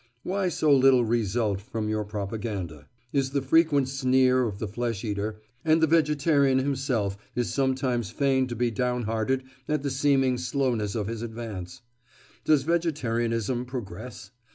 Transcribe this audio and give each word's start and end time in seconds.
"Why 0.23 0.49
so 0.49 0.75
little 0.75 1.05
result 1.05 1.61
from 1.61 1.87
your 1.87 2.03
propaganda?" 2.05 2.87
is 3.13 3.29
the 3.33 3.41
frequent 3.43 3.87
sneer 3.87 4.45
of 4.47 4.57
the 4.57 4.67
flesh 4.67 5.03
eater, 5.03 5.39
and 5.63 5.79
the 5.79 5.85
vegetarian 5.85 6.57
himself 6.57 7.15
is 7.35 7.53
sometimes 7.53 8.09
fain 8.09 8.47
to 8.47 8.55
be 8.55 8.71
down 8.71 9.03
hearted 9.03 9.43
at 9.67 9.83
the 9.83 9.91
seeming 9.91 10.39
slowness 10.39 10.95
of 10.95 11.05
his 11.05 11.21
advance. 11.21 11.83
Does 12.45 12.63
vegetarianism 12.63 13.63
progress? 13.65 14.31